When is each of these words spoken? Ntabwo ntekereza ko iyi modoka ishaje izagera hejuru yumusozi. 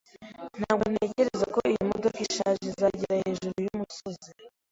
Ntabwo 0.59 0.85
ntekereza 0.91 1.45
ko 1.55 1.59
iyi 1.71 1.81
modoka 1.89 2.17
ishaje 2.27 2.63
izagera 2.71 3.21
hejuru 3.23 3.55
yumusozi. 3.65 4.29